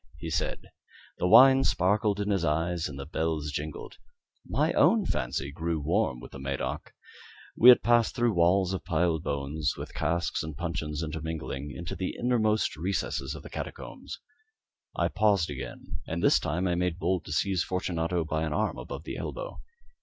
[0.17, 0.71] he said.
[1.19, 3.97] The wine sparkled in his eyes and the bells jingled.
[4.47, 6.93] My own fancy grew warm with the Medoc.
[7.55, 12.15] We had passed through walls of piled bones, with casks and puncheons intermingling, into the
[12.17, 14.19] inmost recesses of catacombs.
[14.95, 18.79] I paused again, and this time I made bold to seize Fortunato by an arm
[18.79, 19.61] above the elbow.